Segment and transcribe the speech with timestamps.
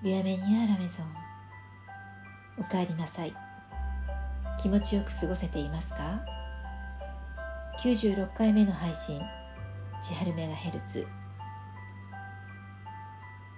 [0.00, 1.06] ビアメニアラメゾン
[2.56, 3.34] おかえりなさい。
[4.62, 6.24] 気持ちよく過ごせていますか
[7.82, 9.20] ？96回目の配信。
[10.00, 11.04] 千春メガヘルツ。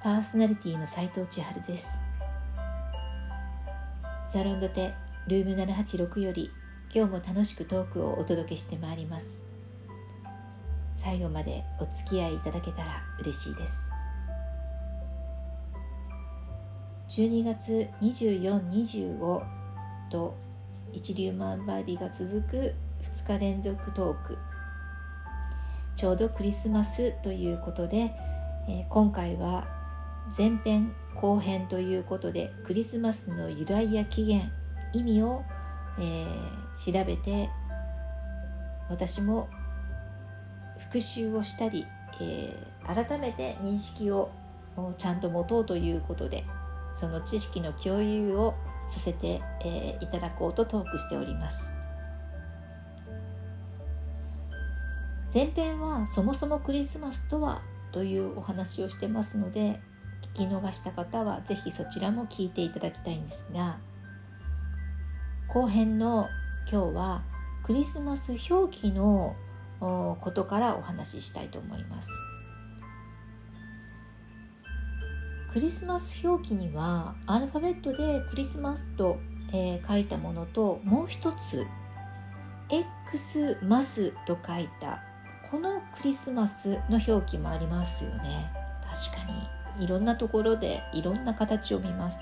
[0.02, 1.90] パーソナリティの斉藤千春です。
[4.26, 4.94] サロンドテ
[5.28, 6.50] ルーム786より
[6.94, 9.42] 今日も楽しくトークをお届けしてまいります。
[10.94, 13.89] 最後までお付き合いいただけたら嬉しいです。
[17.10, 19.42] 12月2425
[20.12, 20.36] と
[20.92, 24.38] 一粒万倍日が続く2日連続トーク。
[25.96, 28.12] ちょうどクリスマスということで、
[28.68, 29.66] えー、今回は
[30.38, 34.48] 前編後編ということでクリスマスの由来や起源
[34.92, 35.42] 意味を、
[35.98, 37.50] えー、調べて
[38.88, 39.48] 私も
[40.78, 41.86] 復習をしたり、
[42.20, 44.30] えー、改めて認識を
[44.96, 46.44] ちゃんと持とうということで。
[46.94, 48.54] その知識の共有を
[48.90, 51.74] させて、えー、いただこうとトークしております
[55.32, 59.80] 前編はそもそもクリスマスとはというお話をしてますので
[60.34, 63.78] 聞き逃した方は是非そちらも聞いていただきたいんですが
[65.48, 66.28] 後編の
[66.70, 67.22] 今日は
[67.64, 69.36] クリスマス表記の
[69.80, 72.08] ことからお話ししたいと思います。
[75.52, 79.18] クリスマス表記にはアルファベットでクリスマスと、
[79.52, 81.66] えー、書いたものともう一つ
[82.70, 85.02] X マスと書いた
[85.50, 88.52] このクリスマスの表記もありますよね。
[88.88, 89.32] 確か
[89.78, 92.20] にいろんなところでいろんな形を見ます。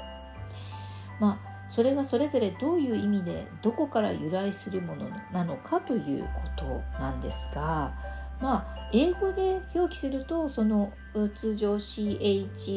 [1.20, 7.92] まあそれがそれぞれどういう意味でどこから由来するものなのかということなんですが
[8.40, 10.92] まあ英語で表記するとその
[11.34, 12.70] 通常 CHRISTMAS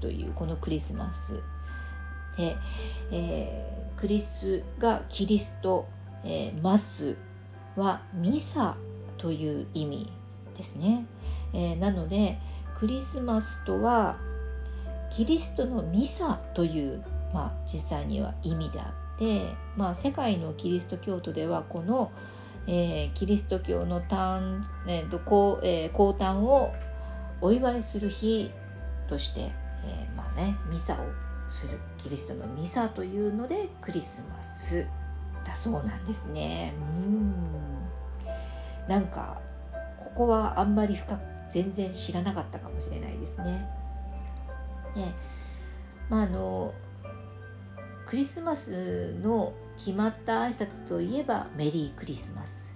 [0.00, 1.42] というこのクリスマス
[2.36, 2.56] で、
[3.12, 5.86] えー、クリスがキリスト、
[6.24, 7.16] えー、マス
[7.76, 8.76] はミサ
[9.18, 10.12] という意味
[10.56, 11.06] ですね、
[11.52, 12.38] えー、なので
[12.78, 14.16] クリスマスとは
[15.10, 19.42] キリストのミサという、まあ、実際には意味であって、
[19.76, 22.10] まあ、世界のキリスト教徒ではこの
[22.70, 26.74] 「えー、キリスト教の誕、えーとこえー、降誕を
[27.40, 28.50] お祝いする日
[29.08, 29.50] として、
[29.84, 30.98] えー、まあねミサを
[31.48, 34.86] するキリストのミサというのでクリスマス
[35.44, 37.34] だそうなんですねうん
[38.86, 39.40] なんか
[39.96, 43.66] ここはあんまり深く全然知らなかったかもしれないですね。
[44.94, 45.02] で
[46.10, 46.74] まああの
[48.08, 52.74] クリスマスの決まった挨拶といえばメリークリスマス。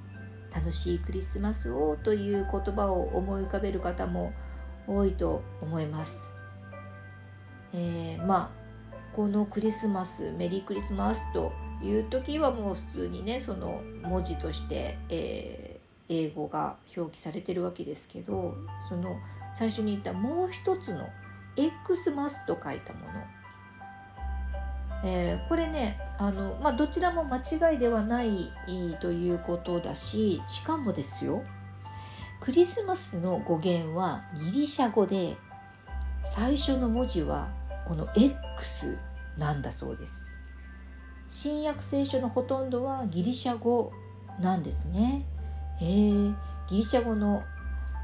[0.54, 4.34] 楽しいクリスマスをという言葉を思い浮かべる方も
[4.87, 6.34] 多いと思います、
[7.72, 8.53] えー、ま
[8.93, 18.54] あこのクリスマスメリークリスマスという時はもう普通にねその文字として、えー、英語が表記されてるわけですけど
[18.91, 19.16] その
[19.54, 21.09] 最初に言ったもう一つの
[21.56, 23.41] X マスと書いたもの。
[25.04, 28.50] えー、これねあの、まあ、どちらも間違いではない
[29.00, 31.42] ということだししかもですよ
[32.40, 35.36] クリスマスの語源はギリシャ語で
[36.24, 37.48] 最初の文字は
[37.86, 38.98] この X
[39.38, 40.36] なんだそうです。
[41.26, 43.92] 新約聖書のほとんどはギリシャ語
[44.40, 45.24] なんですね。
[45.80, 46.34] えー、
[46.69, 47.42] ギリシャ語の、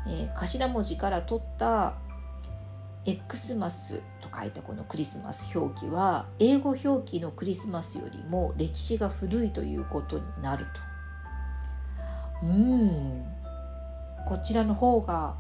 [0.07, 1.99] えー、頭文字から取った
[3.05, 4.03] X マス
[4.39, 10.67] 書いたこのクリスマス表記は英語表記のクリスマスよりも歴史が古いということになる
[12.43, 12.47] と。
[12.47, 13.25] うん。
[14.27, 15.35] こちらの方が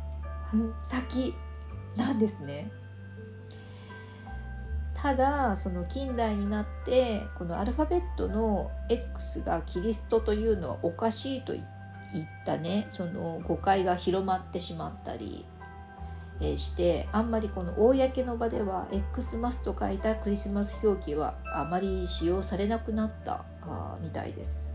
[0.80, 1.34] 先
[1.96, 2.70] なんですね。
[4.94, 11.62] ただその近代になってこのアルファベットの X がキリストというのはおかしいといっ
[12.44, 12.88] たね。
[12.90, 15.44] その誤解が広まってしまったり。
[16.40, 23.44] してあんまりこの公の場では X マスと書いたクリスマス表記はあまり使用されなくなった
[24.00, 24.72] みたいです。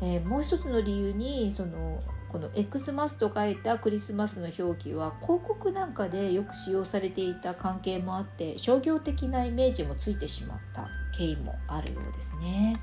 [0.00, 12.80] えー、もう一つの理由にそのこの X マスと書いたクリスマスの表記は広告なんかでよく使用されていた関係もあって商業的なイメージもついてしまった経緯もあるようですね。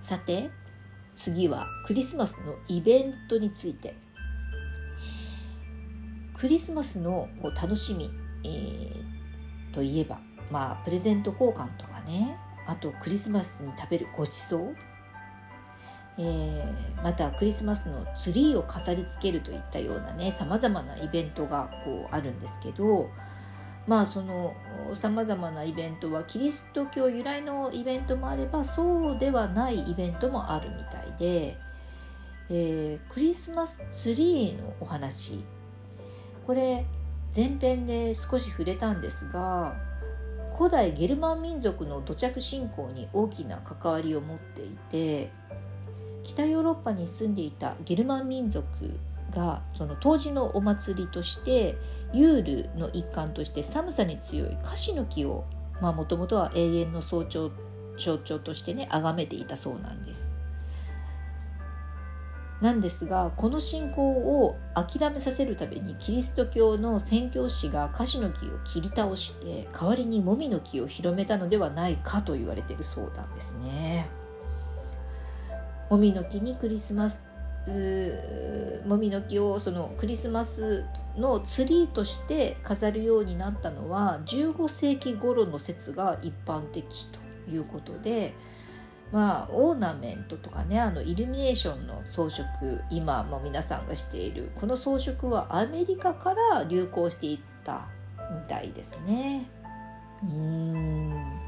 [0.00, 0.50] さて
[1.14, 3.94] 次はクリスマスのイベントについて
[6.40, 8.10] クリスマスのこう楽しみ、
[8.44, 10.20] えー、といえば、
[10.50, 12.36] まあ、プレゼント交換とかね。
[12.70, 14.76] あとクリスマスに食べるごちそう、
[16.18, 23.10] えー、またクリスマスのツリーを飾りつけるといったようなねさまざまなイベントがこうあるんですけど
[23.88, 24.54] まあその
[24.94, 31.56] さまざまなイベントはキリスト教由来のイベントもあればそうではないイベントもあるみたいで、
[32.50, 35.44] えー、クリスマスツリーのお話
[36.46, 36.84] これ
[37.34, 39.76] 前編で少し触れたんですが
[40.56, 45.30] 古代ゲルマン民族の土着信仰に大きな関わりを持っていて
[46.22, 48.64] 北ヨーロッパに住んでいたゲルマン民族
[49.30, 51.76] がその当時のお祭りとして
[52.12, 55.44] ユールの一環として寒さに強いカシの木を
[55.80, 57.50] もともとは永遠の象徴
[57.96, 60.39] 象徴としてね崇めていたそうなんです。
[62.60, 74.08] なんですがこの信仰を諦めさせるためにキリスト教の宣教師がカシの木を切り倒して代わりにモミの木を広めたのではないかと言われているそうなんですね。
[75.88, 77.24] もみの木にクリスマス
[78.86, 80.84] もみの木をそのクリスマス
[81.16, 88.34] のツリーとして飾るようになったのは15世紀頃の説が一般的ということで
[89.12, 92.44] まあオーナメントとかねあのイルミネーションの装飾
[92.90, 97.88] 今も皆さんがしているこの装飾はアメリカから流行していった
[98.30, 99.48] みたいですね。
[100.22, 101.40] うん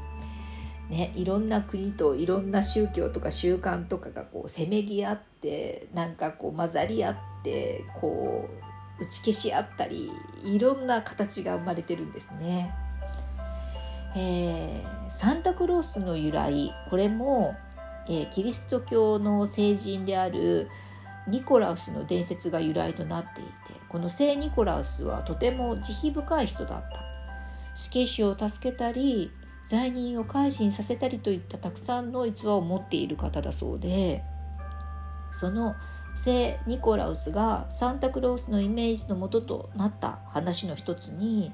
[0.89, 8.49] ね、いろんな国といろんな宗教とか習慣とかがこうせめぎ合ってなんかこう混ざり合ってこ
[8.99, 10.11] う打ち消し合ったり
[10.43, 12.73] いろんな形が生まれてるんですね。
[14.15, 17.55] えー、サンタクロースの由来これも、
[18.07, 20.69] えー、キリスト教の聖人である
[21.27, 23.51] ニコラウスの伝説が由来となっていて
[23.89, 27.13] この聖ニコラウスはとても慈悲深い人だった。
[27.75, 29.31] 死刑囚を助けたり
[29.65, 34.23] 罪人を改心させたりといったたくさんの逸話を持っている方だそうで
[35.31, 35.75] その
[36.15, 41.51] 聖ニコラウスがサンタクロースのイメージのもととなった話の一つに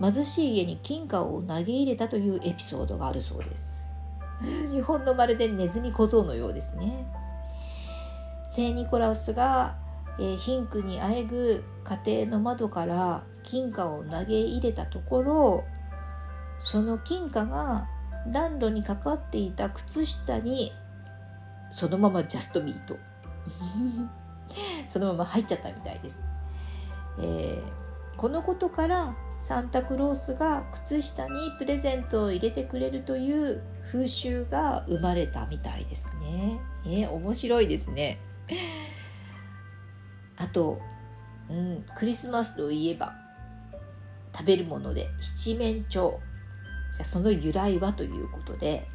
[0.00, 3.88] 貧しい家に金貨を投げ入れたというエピソードがあるそうです。
[4.72, 7.06] 日本のまるでネズミ小僧のようですね。
[8.48, 9.76] 聖ニコラウスが、
[10.18, 15.64] えー、貧苦にあえぐ家庭の窓から金貨を投げ入れたところ
[16.60, 17.88] その金貨が
[18.28, 20.72] 暖炉にかかっていた靴下に
[21.70, 22.96] そのままジャストミート。
[24.88, 26.18] そのまま入っちゃったみたいです、
[27.18, 29.14] えー、このことから
[29.46, 33.62] サンタクロースが靴下にプレゼントを入れてくれるという
[33.92, 36.58] 風習が生まれたみたいですね。
[36.86, 38.18] えー、面白いですね。
[40.38, 40.80] あと、
[41.50, 43.12] うん、クリスマスといえば
[44.34, 46.16] 食べるもので七面鳥
[46.94, 48.88] じゃその由来はということで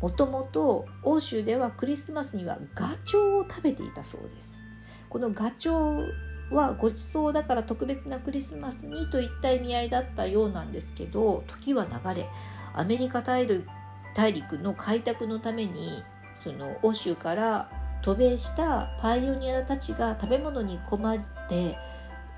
[0.00, 4.62] もともと欧州ではクリスマスにはガチョウを食べていたそうです
[5.10, 12.28] このガチョウはごちそうだから特別なクリスマスにといった意味合いだったようなんですけど時は流れ
[12.74, 16.02] アメリカ大陸の開拓のために
[16.34, 17.70] その欧州から
[18.02, 21.18] 渡米したパイオニアたちが食べ物に困っ
[21.48, 21.76] て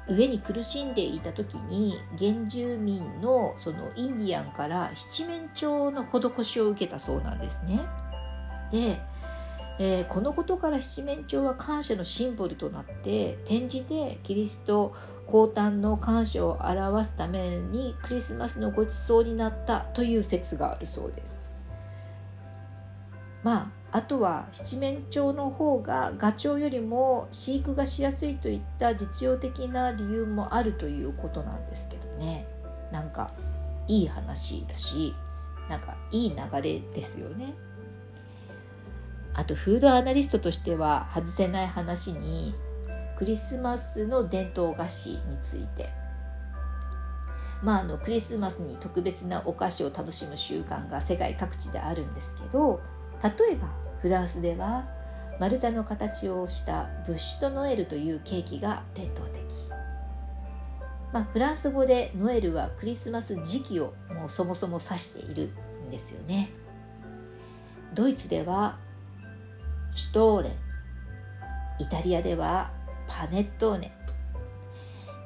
[0.09, 7.81] 上に苦しんでいた時に原住民のそのインディアンから七面鳥の施しを受けたそうなんですね。
[8.73, 9.01] で、
[9.85, 14.95] えー、このことから七面鳥は感謝のシンボルとなって転じてキリスト
[15.27, 21.51] 降誕の感謝を表すためにクリスマスのごちそうになったという説があるそうです。
[23.43, 32.47] まああとは七面鳥の方がガチョウよりも飼育がしやすいといった実用的な理由もあるということなんですけどね
[32.93, 33.33] なんか
[33.89, 35.13] いい話だし
[35.69, 37.53] なんかいい流れですよね
[39.35, 42.55] あとフードアナリストとしては外せない話に
[43.17, 45.91] クリスマスの伝統菓子について。
[47.63, 52.81] まあ、あのクリスマスに特別なお菓子を楽しむ習慣が世界各地であるんですけど
[53.23, 53.69] 例えば
[54.01, 54.89] フランスでは
[55.39, 59.43] 丸太の形をしたブッシュドノエルというケーキが伝統的、
[61.13, 65.51] まあ、フランス語でノエルはクリスマス時期をもうそもそも指している
[65.87, 66.51] んですよね。
[67.95, 68.79] ドイツでは
[70.13, 70.51] シュトーレ
[71.79, 72.71] イタリアでは
[73.09, 73.91] パネットーネ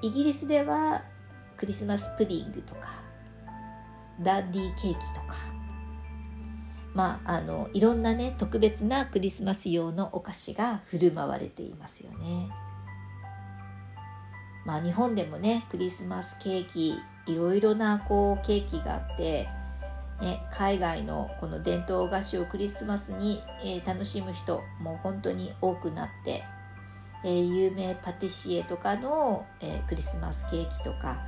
[0.00, 1.02] イギリスでは
[1.56, 3.02] クリスマスプディングとか
[4.22, 5.34] ダンディーケーキとか
[6.94, 12.48] まあ、あのいろんなね特別なクリスマス用のお菓子が振る舞われていますよね。
[14.64, 19.46] まあ、日本でもねクリスマスケーキいろいろなこうケーキがあって、
[20.20, 26.42] ね、海外のこの伝統菓子をクリスマスに、えー、楽しむ人も本当に多くなって、
[27.24, 31.18] えー、有名パティシエとかの、えー、クリスマスケーキとか、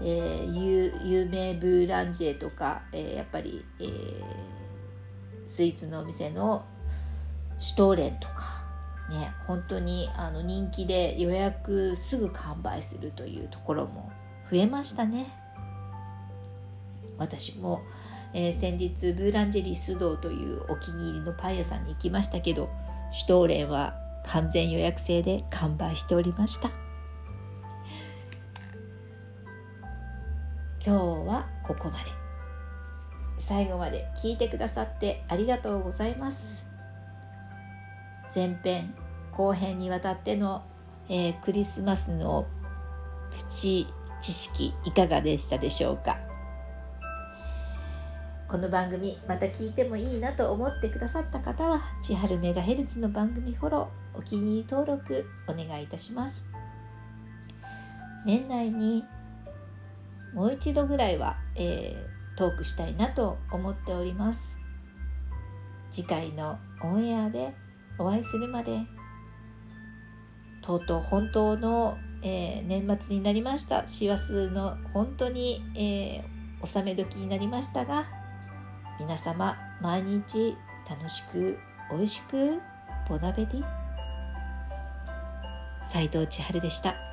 [0.00, 3.84] え有名ブーランジェとか、えやっぱり、え
[5.48, 6.66] スイーツのお店の
[7.58, 8.66] シュトーレンとか
[9.08, 14.10] ね本当にあの人気で予約すぐ完売するというところも
[14.50, 15.26] 増えましたね。
[17.18, 17.80] 私も
[18.32, 22.68] えー、先日ブーランジェリー須藤というお気に入りのパン屋さんに行きましたけど
[23.12, 26.70] シュトーレンは完全予約制で完売しておりました。
[30.84, 32.04] 今日はここまで。
[33.38, 36.66] 最後まで聞いてくださってありがとうございます。
[38.34, 38.94] 前編
[39.32, 40.64] 後編にわたっての、
[41.08, 42.46] えー、クリスマスの
[43.30, 43.86] プチ
[44.20, 46.18] 知識いかがでしたでしょうか？
[48.48, 56.46] この番組また聞いてもいいなと思ってくださった方は千春メガヘルツの番組フォローお気に入り登録お願いいたします。
[58.24, 59.04] 年内に
[60.32, 64.56] もう一度ぐらいは、えー、トークしたいなと思っております。
[65.90, 67.52] 次回のオンエアで
[67.98, 68.78] お会いするまで
[70.62, 73.88] とうとう本当の、えー、年末になりました。
[73.88, 78.06] 師走の本当に、えー、納め時になりましたが
[78.98, 80.56] 皆様毎日
[80.88, 81.58] 楽しく
[81.90, 82.60] 美味しく
[83.08, 83.64] ボナベディ
[85.86, 87.05] 斉藤千春でした。